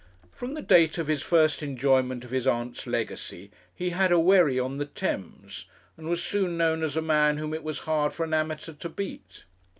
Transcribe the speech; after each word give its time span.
From 0.31 0.55
the 0.55 0.63
date 0.63 0.97
of 0.97 1.05
his 1.05 1.21
first 1.21 1.61
enjoyment 1.61 2.23
of 2.25 2.31
his 2.31 2.47
aunt's 2.47 2.87
legacy 2.87 3.51
he 3.71 3.91
had 3.91 4.11
a 4.11 4.17
wherry 4.17 4.59
on 4.59 4.77
the 4.79 4.85
Thames, 4.87 5.65
and 5.95 6.09
was 6.09 6.23
soon 6.23 6.57
known 6.57 6.81
as 6.81 6.97
a 6.97 7.03
man 7.03 7.37
whom 7.37 7.53
it 7.53 7.61
was 7.63 7.77
hard 7.85 8.11
for 8.11 8.23
an 8.23 8.33
amateur 8.33 8.73
to 8.73 8.89
beat. 8.89 9.45